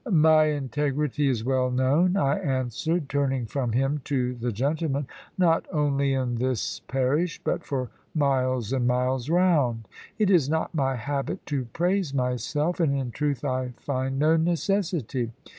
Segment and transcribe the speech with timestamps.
[0.09, 5.05] "My integrity is well known," I answered, turning from him to the gentleman;
[5.37, 9.87] "not only in this parish, but for miles and miles round.
[10.17, 15.33] It is not my habit to praise myself; and in truth I find no necessity.